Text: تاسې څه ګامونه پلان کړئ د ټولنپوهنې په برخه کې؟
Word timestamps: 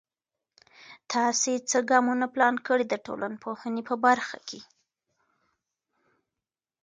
تاسې 1.13 1.51
څه 1.69 1.77
ګامونه 1.89 2.25
پلان 2.33 2.55
کړئ 2.65 2.85
د 2.89 2.95
ټولنپوهنې 3.05 3.81
په 3.89 3.95
برخه 4.05 4.37
کې؟ 4.47 4.61